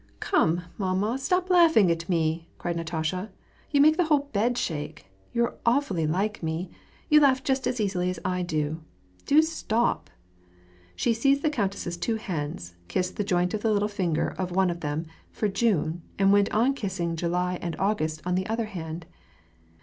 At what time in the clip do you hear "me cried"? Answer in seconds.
2.09-2.75